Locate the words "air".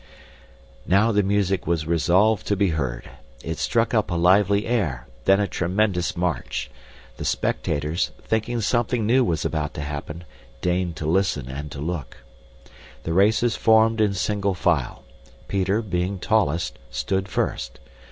4.65-5.05